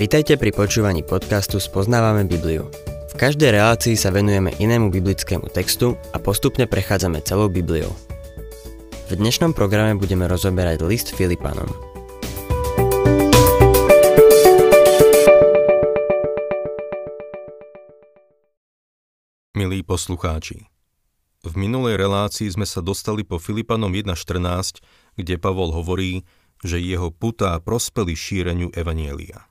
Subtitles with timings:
[0.00, 2.72] Vitajte pri počúvaní podcastu Spoznávame Bibliu.
[3.12, 7.92] V každej relácii sa venujeme inému biblickému textu a postupne prechádzame celou Bibliou.
[9.12, 11.68] V dnešnom programe budeme rozoberať list Filipanom.
[19.52, 20.64] Milí poslucháči,
[21.44, 24.80] v minulej relácii sme sa dostali po Filipanom 1.14,
[25.20, 26.24] kde Pavol hovorí,
[26.60, 29.48] že jeho putá prospeli šíreniu Evanielia.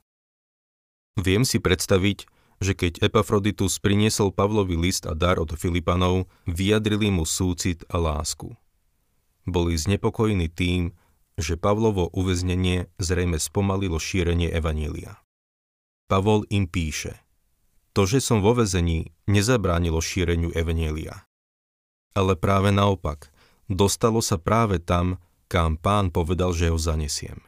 [1.20, 2.30] Viem si predstaviť,
[2.60, 8.56] že keď Epafroditus priniesol Pavlovi list a dar od Filipanov, vyjadrili mu súcit a lásku.
[9.48, 10.92] Boli znepokojení tým,
[11.40, 15.24] že Pavlovo uväznenie zrejme spomalilo šírenie Evanília.
[16.12, 17.16] Pavol im píše,
[17.96, 21.24] to, že som vo vezení, nezabránilo šíreniu Evanília.
[22.12, 23.32] Ale práve naopak,
[23.72, 27.42] dostalo sa práve tam, kam pán povedal, že ho zanesiem.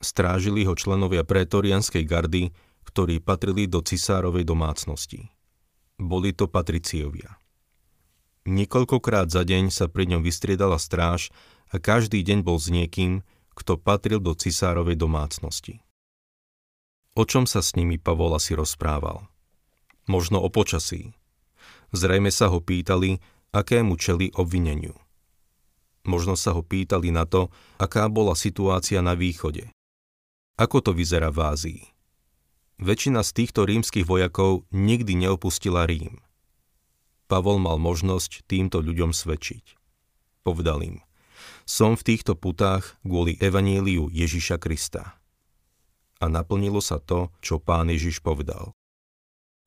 [0.00, 2.56] Strážili ho členovia pretorianskej gardy,
[2.88, 5.28] ktorí patrili do cisárovej domácnosti.
[6.00, 7.36] Boli to patriciovia.
[8.48, 11.28] Niekoľkokrát za deň sa pri ňom vystriedala stráž
[11.68, 13.20] a každý deň bol s niekým,
[13.52, 15.84] kto patril do cisárovej domácnosti.
[17.12, 19.28] O čom sa s nimi Pavol asi rozprával?
[20.08, 21.12] Možno o počasí.
[21.92, 23.20] Zrejme sa ho pýtali,
[23.52, 24.96] akému čeli obvineniu.
[26.10, 29.70] Možno sa ho pýtali na to, aká bola situácia na východe.
[30.58, 31.82] Ako to vyzerá v Ázii?
[32.82, 36.18] Väčšina z týchto rímskych vojakov nikdy neopustila Rím.
[37.30, 39.78] Pavol mal možnosť týmto ľuďom svedčiť.
[40.42, 40.96] Povedal im,
[41.62, 45.14] som v týchto putách kvôli evaníliu Ježiša Krista.
[46.18, 48.74] A naplnilo sa to, čo pán Ježiš povedal.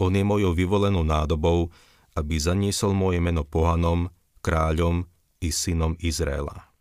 [0.04, 1.72] On je mojou vyvolenou nádobou,
[2.20, 4.12] aby zaniesol moje meno pohanom,
[4.44, 5.08] kráľom
[5.44, 6.72] i synom Izraela.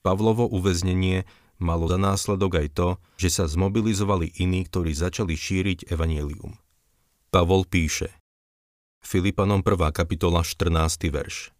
[0.00, 1.28] Pavlovo uväznenie
[1.60, 2.88] malo za následok aj to,
[3.20, 6.56] že sa zmobilizovali iní, ktorí začali šíriť evanílium.
[7.28, 8.12] Pavol píše
[9.04, 9.92] Filipanom 1.
[9.92, 11.12] kapitola 14.
[11.12, 11.52] verš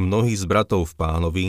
[0.00, 1.46] Mnohí z bratov v pánovi,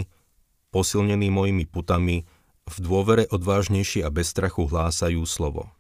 [0.75, 2.27] posilnení mojimi putami,
[2.67, 5.71] v dôvere odvážnejšie a bez strachu hlásajú slovo.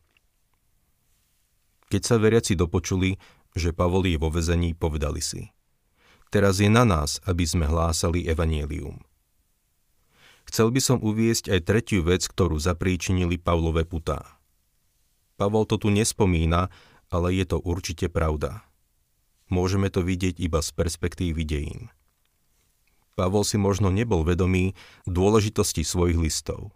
[1.91, 3.19] Keď sa veriaci dopočuli,
[3.51, 5.51] že Pavol je vo vezení, povedali si
[6.31, 9.03] Teraz je na nás, aby sme hlásali evanielium.
[10.47, 14.39] Chcel by som uviesť aj tretiu vec, ktorú zapríčinili Pavlové putá.
[15.35, 16.71] Pavol to tu nespomína,
[17.11, 18.63] ale je to určite pravda.
[19.51, 21.91] Môžeme to vidieť iba z perspektívy dejín.
[23.19, 24.71] Pavol si možno nebol vedomý
[25.03, 26.71] dôležitosti svojich listov,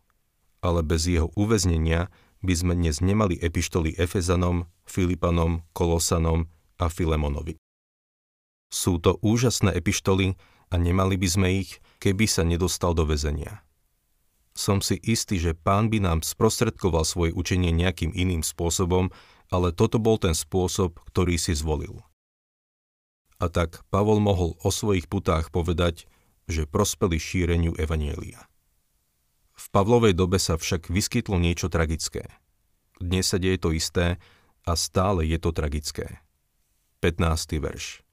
[0.60, 2.12] ale bez jeho uväznenia
[2.44, 7.56] by sme dnes nemali epištoly Efezanom, Filipanom, Kolosanom a Filemonovi.
[8.76, 10.36] Sú to úžasné epištoly
[10.68, 13.64] a nemali by sme ich, keby sa nedostal do väzenia.
[14.52, 19.16] Som si istý, že pán by nám sprostredkoval svoje učenie nejakým iným spôsobom,
[19.48, 22.04] ale toto bol ten spôsob, ktorý si zvolil.
[23.40, 26.08] A tak Pavol mohol o svojich putách povedať,
[26.52, 28.44] že prospeli šíreniu Evanielia.
[29.56, 32.28] V Pavlovej dobe sa však vyskytlo niečo tragické.
[33.00, 34.20] Dnes sa deje to isté
[34.68, 36.20] a stále je to tragické.
[37.00, 37.60] 15.
[37.60, 38.05] verš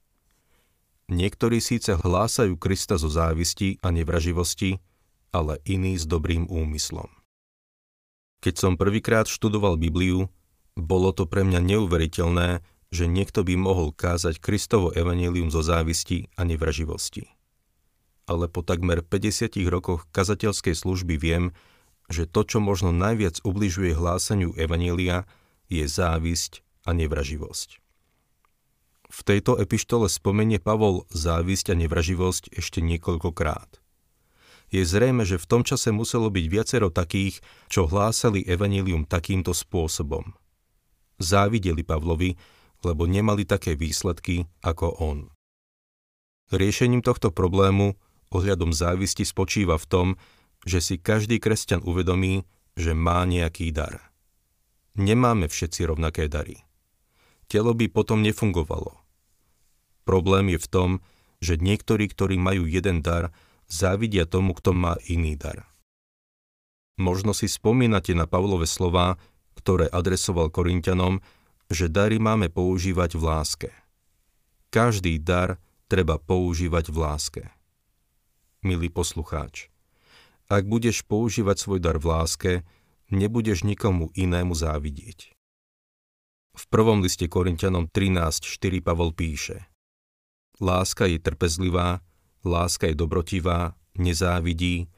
[1.13, 4.81] Niektorí síce hlásajú Krista zo závisti a nevraživosti,
[5.29, 7.05] ale iní s dobrým úmyslom.
[8.41, 10.33] Keď som prvýkrát študoval Bibliu,
[10.73, 16.49] bolo to pre mňa neuveriteľné, že niekto by mohol kázať Kristovo evanílium zo závisti a
[16.49, 17.29] nevraživosti.
[18.25, 21.53] Ale po takmer 50 rokoch kazateľskej služby viem,
[22.09, 25.29] že to, čo možno najviac ubližuje hlásaniu evanília,
[25.69, 27.82] je závisť a nevraživosť.
[29.13, 33.77] V tejto epištole spomenie Pavol závisť a nevraživosť ešte niekoľkokrát.
[34.73, 37.37] Je zrejme, že v tom čase muselo byť viacero takých,
[37.69, 40.33] čo hlásali evanílium takýmto spôsobom.
[41.21, 42.33] Závideli Pavlovi,
[42.81, 45.29] lebo nemali také výsledky ako on.
[46.49, 47.93] Riešením tohto problému
[48.33, 50.07] ohľadom závisti spočíva v tom,
[50.65, 54.09] že si každý kresťan uvedomí, že má nejaký dar.
[54.97, 56.65] Nemáme všetci rovnaké dary.
[57.45, 59.02] Telo by potom nefungovalo.
[60.03, 60.89] Problém je v tom,
[61.43, 63.35] že niektorí, ktorí majú jeden dar,
[63.67, 65.67] závidia tomu, kto má iný dar.
[66.95, 69.17] Možno si spomínate na Pavlové slova,
[69.57, 71.19] ktoré adresoval Korintianom,
[71.67, 73.69] že dary máme používať v láske.
[74.69, 75.57] Každý dar
[75.89, 77.43] treba používať v láske.
[78.63, 79.73] Milý poslucháč,
[80.47, 82.51] ak budeš používať svoj dar v láske,
[83.09, 85.33] nebudeš nikomu inému závidieť.
[86.53, 89.65] V prvom liste Korintianom 13.4 Pavol píše–
[90.61, 92.01] Láska je trpezlivá,
[92.45, 94.89] láska je dobrotivá, nezávidí,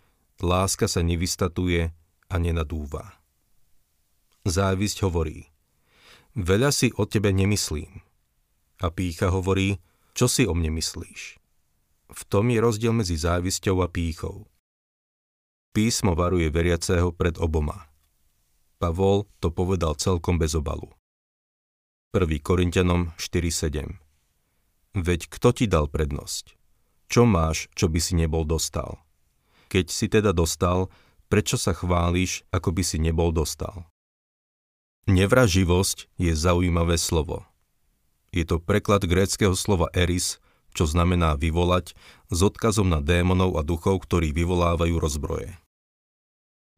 [0.42, 1.96] láska sa nevystatuje,
[2.30, 3.22] a nenadúva.
[4.46, 5.50] Závisť hovorí,
[6.38, 8.02] veľa si o tebe nemyslím.
[8.84, 9.80] A pícha hovorí,
[10.12, 11.40] čo si o mne myslíš.
[12.12, 14.46] V tom je rozdiel medzi závisťou a pýchou.
[15.74, 17.92] Písmo varuje veriaceho pred oboma.
[18.80, 20.92] Pavol to povedal celkom bez obalu.
[22.16, 22.22] 1.
[22.44, 24.05] Korintianom 4.7
[24.96, 26.56] Veď kto ti dal prednosť?
[27.12, 29.04] Čo máš, čo by si nebol dostal?
[29.68, 30.88] Keď si teda dostal,
[31.28, 33.84] prečo sa chváliš, ako by si nebol dostal?
[35.06, 37.44] Nevraživosť je zaujímavé slovo.
[38.32, 40.40] Je to preklad gréckého slova eris,
[40.72, 41.92] čo znamená vyvolať,
[42.32, 45.60] s odkazom na démonov a duchov, ktorí vyvolávajú rozbroje.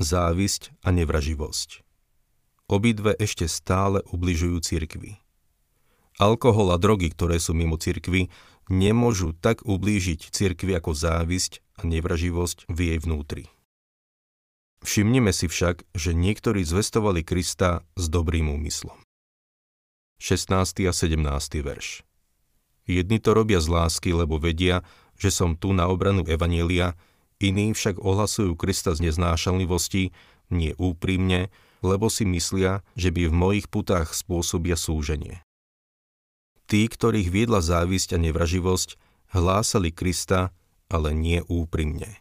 [0.01, 1.85] Závisť a nevraživosť.
[2.65, 5.21] Obidve ešte stále ubližujú cirkvi.
[6.17, 8.33] Alkohol a drogy, ktoré sú mimo cirkvy,
[8.73, 13.45] nemôžu tak ublížiť cirkvi ako závisť a nevraživosť v jej vnútri.
[14.81, 18.97] Všimnime si však, že niektorí zvestovali Krista s dobrým úmyslom.
[20.17, 20.89] 16.
[20.89, 21.21] a 17.
[21.61, 22.01] verš
[22.89, 24.81] Jedni to robia z lásky, lebo vedia,
[25.21, 26.97] že som tu na obranu Evanielia,
[27.37, 30.17] iní však ohlasujú Krista z neznášanlivosti,
[30.49, 31.53] nie úprimne,
[31.85, 35.45] lebo si myslia, že by v mojich putách spôsobia súženie.
[36.67, 38.99] Tí, ktorých viedla závisť a nevraživosť,
[39.31, 40.51] hlásali Krista,
[40.91, 42.19] ale nie úprimne.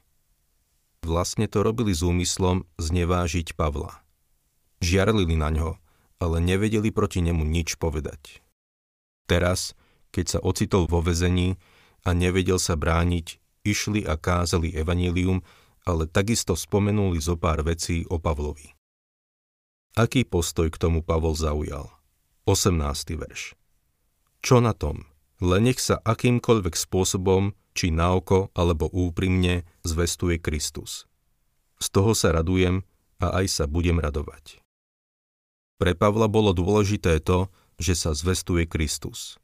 [1.02, 4.02] Vlastne to robili s úmyslom znevážiť Pavla.
[4.82, 5.70] Žiarlili na ňo,
[6.22, 8.42] ale nevedeli proti nemu nič povedať.
[9.26, 9.74] Teraz,
[10.14, 11.58] keď sa ocitol vo vezení
[12.06, 15.42] a nevedel sa brániť, išli a kázali evanílium,
[15.86, 18.74] ale takisto spomenuli zo pár vecí o Pavlovi.
[19.98, 21.90] Aký postoj k tomu Pavol zaujal?
[22.46, 23.18] 18.
[23.18, 23.58] verš.
[24.46, 25.02] Čo na tom?
[25.42, 31.10] Len nech sa akýmkoľvek spôsobom či na oko alebo úprimne zvestuje Kristus.
[31.82, 32.86] Z toho sa radujem
[33.18, 34.62] a aj sa budem radovať.
[35.82, 37.50] Pre Pavla bolo dôležité to,
[37.82, 39.34] že sa zvestuje Kristus.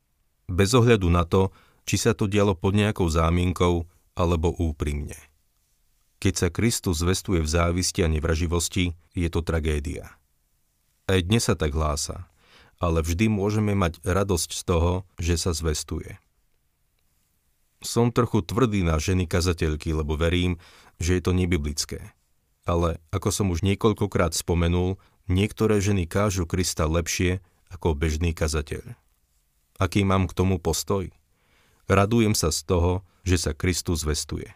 [0.47, 1.51] Bez ohľadu na to,
[1.83, 5.19] či sa to dialo pod nejakou zámienkou alebo úprimne.
[6.23, 10.15] Keď sa Kristus zvestuje v závisti a nevraživosti, je to tragédia.
[11.11, 12.31] Aj dnes sa tak hlása,
[12.83, 14.93] ale vždy môžeme mať radosť z toho,
[15.23, 16.19] že sa zvestuje.
[17.79, 20.59] Som trochu tvrdý na ženy kazateľky, lebo verím,
[20.99, 22.11] že je to nebiblické.
[22.67, 24.99] Ale ako som už niekoľkokrát spomenul,
[25.31, 27.39] niektoré ženy kážu Krista lepšie
[27.71, 28.99] ako bežný kazateľ.
[29.79, 31.11] Aký mám k tomu postoj?
[31.87, 32.93] Radujem sa z toho,
[33.23, 34.55] že sa Kristus zvestuje.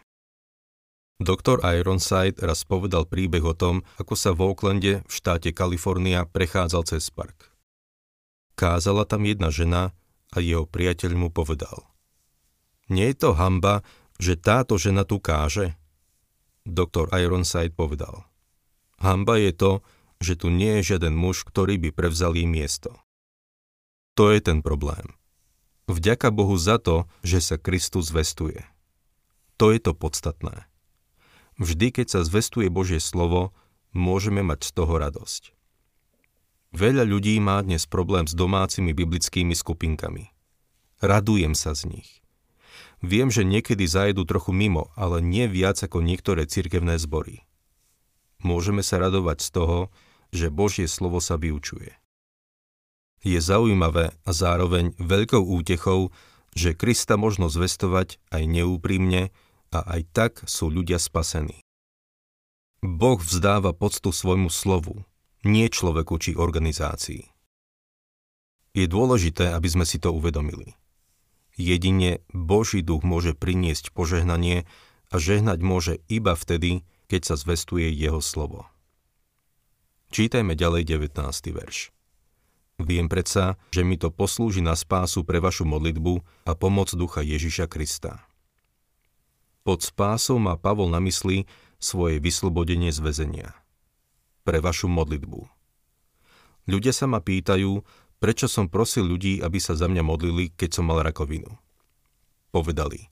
[1.17, 6.85] Doktor Ironside raz povedal príbeh o tom, ako sa v Oaklande v štáte Kalifornia prechádzal
[6.85, 7.46] cez park.
[8.57, 9.93] Kázala tam jedna žena
[10.33, 11.85] a jeho priateľ mu povedal–
[12.87, 13.83] nie je to hamba,
[14.15, 15.75] že táto žena tu káže?
[16.63, 18.23] Doktor Ironside povedal.
[18.99, 19.71] Hamba je to,
[20.23, 22.95] že tu nie je žiaden muž, ktorý by prevzal jej miesto.
[24.17, 25.13] To je ten problém.
[25.87, 28.65] Vďaka Bohu za to, že sa Kristus zvestuje.
[29.61, 30.65] To je to podstatné.
[31.61, 33.53] Vždy, keď sa zvestuje Božie slovo,
[33.93, 35.56] môžeme mať z toho radosť.
[36.77, 40.29] Veľa ľudí má dnes problém s domácimi biblickými skupinkami.
[41.01, 42.21] Radujem sa z nich.
[43.01, 47.41] Viem, že niekedy zajedú trochu mimo, ale nie viac ako niektoré cirkevné zbory.
[48.45, 49.79] Môžeme sa radovať z toho,
[50.29, 51.97] že Božie slovo sa vyučuje.
[53.25, 56.13] Je zaujímavé a zároveň veľkou útechou,
[56.53, 59.33] že Krista možno zvestovať aj neúprimne
[59.73, 61.57] a aj tak sú ľudia spasení.
[62.85, 65.01] Boh vzdáva poctu svojmu slovu,
[65.47, 67.23] nie človeku či organizácii.
[68.77, 70.77] Je dôležité, aby sme si to uvedomili.
[71.57, 74.69] Jedine Boží duch môže priniesť požehnanie
[75.09, 78.69] a žehnať môže iba vtedy, keď sa zvestuje jeho slovo.
[80.13, 81.17] Čítajme ďalej 19.
[81.51, 81.89] verš.
[82.77, 87.65] Viem predsa, že mi to poslúži na spásu pre vašu modlitbu a pomoc ducha Ježiša
[87.65, 88.21] Krista.
[89.65, 91.49] Pod spásou má Pavol na mysli
[91.81, 93.49] svoje vyslobodenie z väzenia.
[94.47, 95.43] Pre vašu modlitbu.
[96.71, 97.83] Ľudia sa ma pýtajú,
[98.23, 101.51] prečo som prosil ľudí, aby sa za mňa modlili, keď som mal rakovinu.
[102.55, 103.11] Povedali,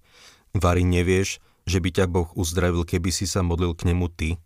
[0.55, 4.39] Vary nevieš, že by ťa Boh uzdravil, keby si sa modlil k nemu ty?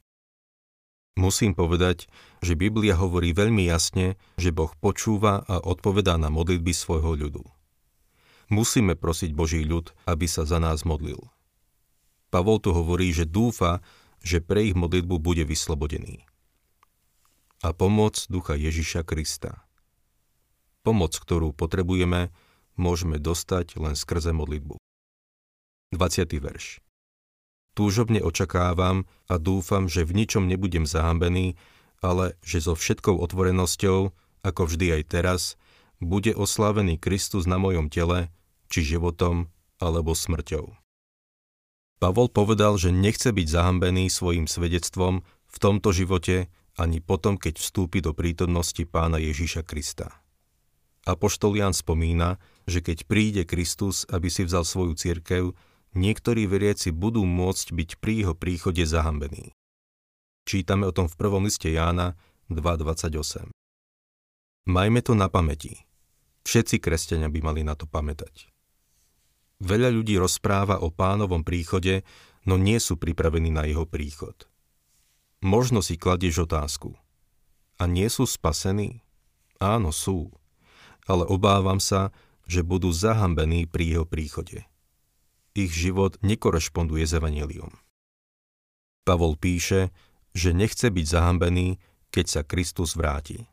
[1.13, 2.10] Musím povedať,
[2.41, 7.46] že Biblia hovorí veľmi jasne, že Boh počúva a odpovedá na modlitby svojho ľudu.
[8.50, 11.22] Musíme prosiť Boží ľud, aby sa za nás modlil.
[12.34, 13.86] Pavol tu hovorí, že dúfa,
[14.25, 16.28] že pre ich modlitbu bude vyslobodený.
[17.60, 19.68] A pomoc ducha Ježiša Krista.
[20.80, 22.32] Pomoc, ktorú potrebujeme,
[22.80, 24.80] môžeme dostať len skrze modlitbu.
[25.92, 26.39] 20.
[26.39, 26.80] verš.
[27.75, 31.60] Túžobne očakávam a dúfam, že v ničom nebudem zahambený,
[32.00, 35.42] ale že so všetkou otvorenosťou, ako vždy aj teraz,
[36.00, 38.32] bude oslávený Kristus na mojom tele,
[38.72, 39.51] či životom,
[39.84, 40.80] alebo smrťou.
[42.00, 46.48] Pavol povedal, že nechce byť zahambený svojim svedectvom v tomto živote
[46.79, 50.24] ani potom, keď vstúpi do prítomnosti pána Ježiša Krista.
[51.03, 55.51] Apoštol Jan spomína, že keď príde Kristus, aby si vzal svoju cirkev,
[55.91, 59.51] niektorí veriaci budú môcť byť pri jeho príchode zahambení.
[60.48, 62.15] Čítame o tom v prvom liste Jána
[62.48, 63.51] 2.28.
[64.69, 65.83] Majme to na pamäti.
[66.48, 68.48] Všetci kresťania by mali na to pamätať.
[69.59, 72.07] Veľa ľudí rozpráva o pánovom príchode,
[72.48, 74.48] no nie sú pripravení na jeho príchod.
[75.39, 76.96] Možno si kladieš otázku.
[77.79, 79.03] A nie sú spasení?
[79.60, 80.36] Áno, sú.
[81.08, 82.12] Ale obávam sa,
[82.43, 84.69] že budú zahambení pri jeho príchode
[85.60, 87.75] ich život nekorešponduje s Evangelium.
[89.03, 89.91] Pavol píše,
[90.31, 91.81] že nechce byť zahambený,
[92.13, 93.50] keď sa Kristus vráti.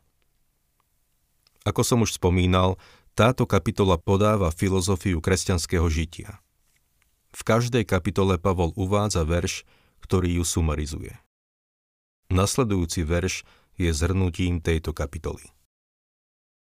[1.67, 2.79] Ako som už spomínal,
[3.17, 6.39] táto kapitola podáva filozofiu kresťanského žitia.
[7.33, 9.67] V každej kapitole Pavol uvádza verš,
[9.99, 11.17] ktorý ju sumarizuje.
[12.27, 13.47] Nasledujúci verš
[13.79, 15.47] je zhrnutím tejto kapitoly.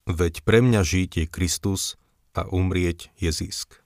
[0.06, 1.96] Veď pre mňa žiť je Kristus
[2.38, 3.82] a umrieť je zisk.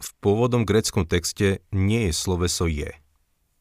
[0.00, 2.96] V pôvodnom gréckom texte nie je sloveso je.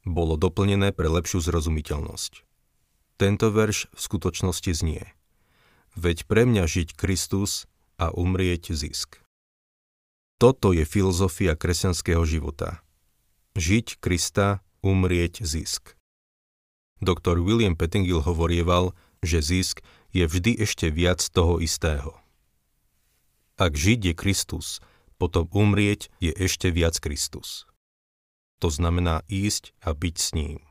[0.07, 2.47] Bolo doplnené pre lepšiu zrozumiteľnosť.
[3.19, 5.03] Tento verš v skutočnosti znie.
[5.99, 7.67] Veď pre mňa žiť Kristus
[7.99, 9.19] a umrieť zisk.
[10.39, 12.79] Toto je filozofia kresťanského života.
[13.59, 15.98] Žiť Krista, umrieť zisk.
[16.99, 18.91] Doktor William Pettingill hovorieval,
[19.23, 22.15] že zisk je vždy ešte viac toho istého.
[23.59, 24.79] Ak žiť je Kristus
[25.19, 27.67] potom umrieť je ešte viac Kristus.
[28.63, 30.63] To znamená ísť a byť s ním.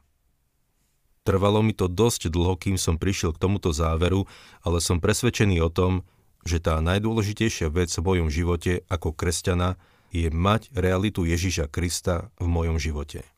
[1.29, 4.25] Trvalo mi to dosť dlho, kým som prišiel k tomuto záveru,
[4.65, 6.09] ale som presvedčený o tom,
[6.49, 9.77] že tá najdôležitejšia vec v mojom živote ako kresťana
[10.09, 13.29] je mať realitu Ježiša Krista v mojom živote.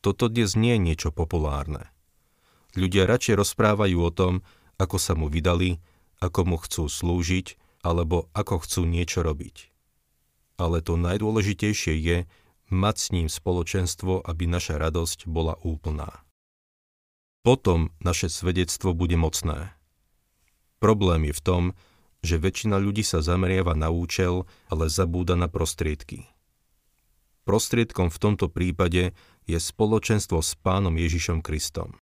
[0.00, 1.92] Toto dnes nie je niečo populárne.
[2.76, 4.34] Ľudia radšej rozprávajú o tom,
[4.80, 5.80] ako sa mu vydali,
[6.24, 9.70] ako mu chcú slúžiť, alebo ako chcú niečo robiť
[10.60, 12.18] ale to najdôležitejšie je
[12.68, 16.22] mať s ním spoločenstvo, aby naša radosť bola úplná.
[17.40, 19.72] Potom naše svedectvo bude mocné.
[20.76, 21.62] Problém je v tom,
[22.20, 26.28] že väčšina ľudí sa zameriava na účel, ale zabúda na prostriedky.
[27.48, 29.16] Prostriedkom v tomto prípade
[29.50, 31.98] je spoločenstvo s Pánom Ježišom Kristom.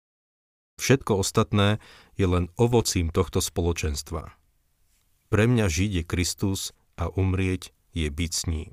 [0.76, 1.78] Všetko ostatné
[2.18, 4.34] je len ovocím tohto spoločenstva.
[5.30, 8.72] Pre mňa žiť je Kristus a umrieť je byť s ním.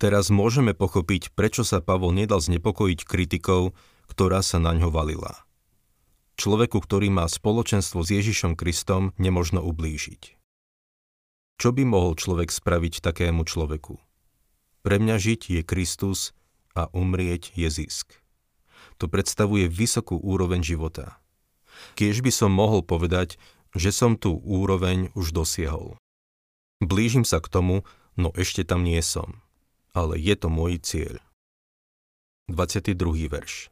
[0.00, 3.70] Teraz môžeme pochopiť, prečo sa Pavol nedal znepokojiť kritikou,
[4.10, 5.46] ktorá sa na ňo valila.
[6.34, 10.40] Človeku, ktorý má spoločenstvo s Ježišom Kristom, nemožno ublížiť.
[11.62, 13.94] Čo by mohol človek spraviť takému človeku?
[14.82, 16.34] Pre mňa žiť je Kristus
[16.72, 18.22] a umrieť je zisk.
[19.00, 21.18] To predstavuje vysokú úroveň života.
[21.98, 23.40] Kiež by som mohol povedať,
[23.72, 25.96] že som tú úroveň už dosiahol.
[26.82, 27.76] Blížim sa k tomu,
[28.18, 29.40] no ešte tam nie som.
[29.92, 31.20] Ale je to môj cieľ.
[32.50, 32.98] 22.
[33.32, 33.70] verš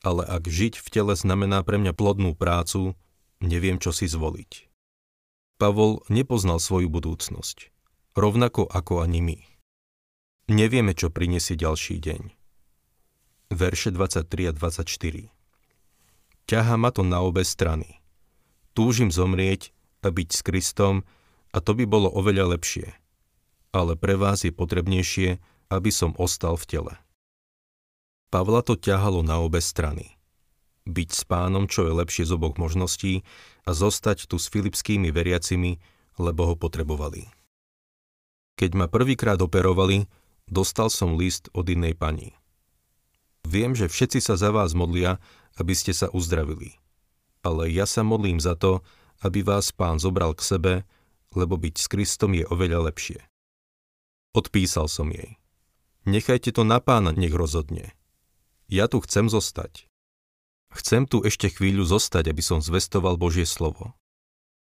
[0.00, 2.94] Ale ak žiť v tele znamená pre mňa plodnú prácu,
[3.42, 4.70] neviem, čo si zvoliť.
[5.56, 7.72] Pavol nepoznal svoju budúcnosť,
[8.12, 9.38] rovnako ako ani my.
[10.46, 12.30] Nevieme, čo prinesie ďalší deň.
[13.50, 15.34] Verše 23 a 24
[16.46, 17.98] Ťaha ma to na obe strany.
[18.70, 19.74] Túžim zomrieť
[20.06, 21.02] a byť s Kristom,
[21.50, 22.94] a to by bolo oveľa lepšie.
[23.74, 26.94] Ale pre vás je potrebnejšie, aby som ostal v tele.
[28.30, 30.14] Pavla to ťahalo na obe strany.
[30.86, 33.26] Byť s pánom, čo je lepšie z oboch možností
[33.66, 35.82] a zostať tu s filipskými veriacimi,
[36.22, 37.26] lebo ho potrebovali.
[38.54, 40.06] Keď ma prvýkrát operovali,
[40.50, 42.34] dostal som list od inej pani.
[43.46, 45.22] Viem, že všetci sa za vás modlia,
[45.58, 46.78] aby ste sa uzdravili.
[47.46, 48.82] Ale ja sa modlím za to,
[49.22, 50.74] aby vás pán zobral k sebe
[51.36, 53.20] lebo byť s Kristom je oveľa lepšie.
[54.32, 55.36] Odpísal som jej.
[56.08, 57.92] Nechajte to na pána, nech rozhodne.
[58.72, 59.86] Ja tu chcem zostať.
[60.72, 63.94] Chcem tu ešte chvíľu zostať, aby som zvestoval Božie slovo.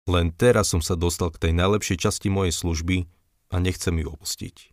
[0.09, 3.05] Len teraz som sa dostal k tej najlepšej časti mojej služby
[3.53, 4.70] a nechcem ju opustiť.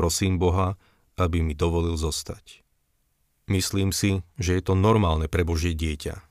[0.00, 0.80] Prosím Boha,
[1.20, 2.64] aby mi dovolil zostať.
[3.52, 6.24] Myslím si, že je to normálne pre Božie dieťa.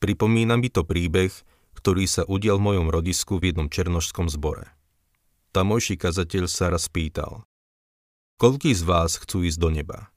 [0.00, 1.28] Pripomína mi to príbeh,
[1.76, 4.72] ktorý sa udial v mojom rodisku v jednom černožskom zbore.
[5.52, 7.44] Tamojší kazateľ sa raz pýtal.
[8.40, 10.08] Koľký z vás chcú ísť do neba?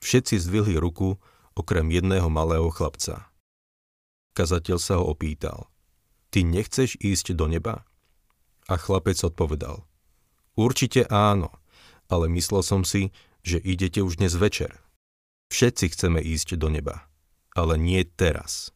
[0.00, 1.20] Všetci zdvihli ruku,
[1.52, 3.28] okrem jedného malého chlapca.
[4.32, 5.68] Kazateľ sa ho opýtal.
[6.32, 7.84] Ty nechceš ísť do neba?
[8.64, 9.89] A chlapec odpovedal.
[10.60, 11.56] Určite áno,
[12.12, 14.76] ale myslel som si, že idete už dnes večer.
[15.48, 17.08] Všetci chceme ísť do neba,
[17.56, 18.68] ale nie teraz.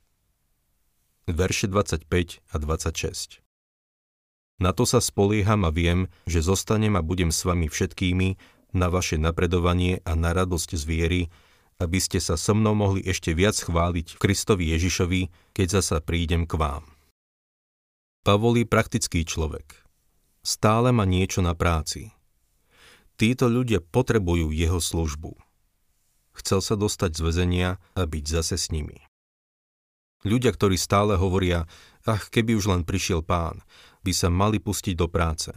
[1.28, 2.08] Verše 25
[2.40, 3.44] a 26
[4.64, 8.40] Na to sa spolieham a viem, že zostanem a budem s vami všetkými
[8.72, 11.22] na vaše napredovanie a na radosť z viery,
[11.84, 16.48] aby ste sa so mnou mohli ešte viac chváliť v Kristovi Ježišovi, keď zasa prídem
[16.48, 16.88] k vám.
[18.24, 19.83] Pavol je praktický človek.
[20.44, 22.12] Stále má niečo na práci.
[23.16, 25.32] Títo ľudia potrebujú jeho službu.
[26.36, 29.00] Chcel sa dostať z väzenia a byť zase s nimi.
[30.28, 31.64] Ľudia, ktorí stále hovoria,
[32.04, 33.64] ach, keby už len prišiel pán,
[34.04, 35.48] by sa mali pustiť do práce.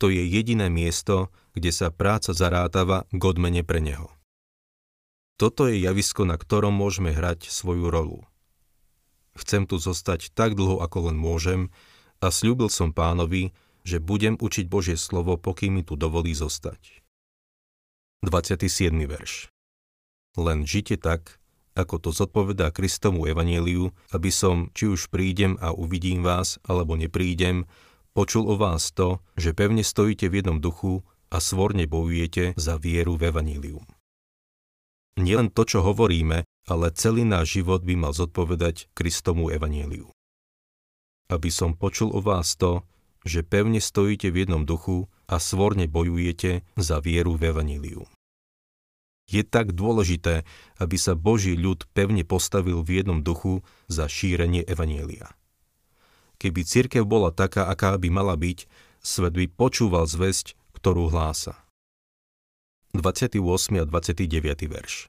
[0.00, 4.08] To je jediné miesto, kde sa práca zarátava k odmene pre neho.
[5.36, 8.24] Toto je javisko, na ktorom môžeme hrať svoju rolu.
[9.36, 11.68] Chcem tu zostať tak dlho, ako len môžem
[12.24, 17.02] a slúbil som pánovi, že budem učiť Božie slovo, pokým mi tu dovolí zostať.
[18.22, 18.94] 27.
[19.06, 19.50] verš
[20.38, 21.42] Len žite tak,
[21.74, 27.66] ako to zodpovedá Kristomu evanieliu, aby som, či už prídem a uvidím vás, alebo neprídem,
[28.12, 31.00] počul o vás to, že pevne stojíte v jednom duchu
[31.32, 33.88] a svorne bojujete za vieru v evanílium.
[35.16, 40.08] Nielen to, čo hovoríme, ale celý náš život by mal zodpovedať Kristomu evanieliu.
[41.28, 42.84] Aby som počul o vás to,
[43.22, 48.02] že pevne stojíte v jednom duchu a svorne bojujete za vieru v evaníliu.
[49.30, 50.44] Je tak dôležité,
[50.76, 55.32] aby sa Boží ľud pevne postavil v jednom duchu za šírenie evanielia.
[56.42, 58.66] Keby cirkev bola taká, aká by mala byť,
[58.98, 61.54] svet by počúval zväzť, ktorú hlása.
[62.92, 63.38] 28.
[63.78, 64.68] a 29.
[64.68, 65.08] verš.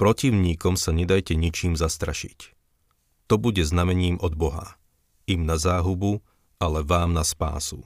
[0.00, 2.54] Protivníkom sa nedajte ničím zastrašiť.
[3.26, 4.78] To bude znamením od Boha.
[5.26, 6.22] Im na záhubu,
[6.56, 7.84] ale vám na spásu.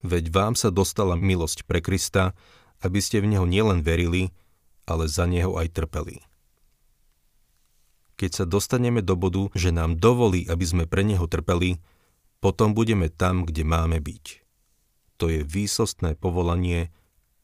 [0.00, 2.32] Veď vám sa dostala milosť pre Krista,
[2.80, 4.32] aby ste v Neho nielen verili,
[4.88, 6.24] ale za Neho aj trpeli.
[8.16, 11.80] Keď sa dostaneme do bodu, že nám dovolí, aby sme pre Neho trpeli,
[12.40, 14.24] potom budeme tam, kde máme byť.
[15.20, 16.88] To je výsostné povolanie,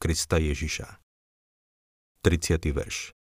[0.01, 1.01] Krista Ježiša.
[2.25, 2.73] 30.
[2.73, 3.17] verš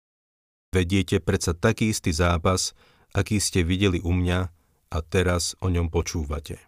[0.72, 2.76] Vediete predsa taký istý zápas,
[3.16, 4.40] aký ste videli u mňa
[4.92, 6.60] a teraz o ňom počúvate.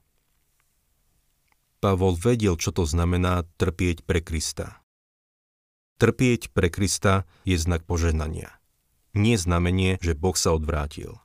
[1.79, 4.83] Pavol vedel, čo to znamená trpieť pre Krista.
[6.03, 8.59] Trpieť pre Krista je znak požehnania.
[9.15, 11.19] Nie znamenie, že Boh sa odvrátil.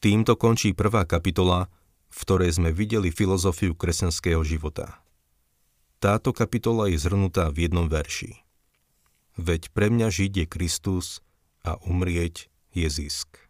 [0.00, 1.68] Týmto končí prvá kapitola,
[2.08, 5.00] v ktorej sme videli filozofiu kresťanského života.
[6.00, 8.40] Táto kapitola je zhrnutá v jednom verši.
[9.36, 11.20] Veď pre mňa žiť je Kristus
[11.60, 13.49] a umrieť je zisk.